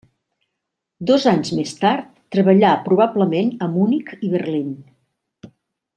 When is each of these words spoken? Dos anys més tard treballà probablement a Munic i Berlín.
Dos 1.09 1.27
anys 1.31 1.51
més 1.59 1.73
tard 1.83 2.09
treballà 2.37 2.73
probablement 2.89 3.55
a 3.67 3.71
Munic 3.77 4.13
i 4.29 4.33
Berlín. 4.37 4.77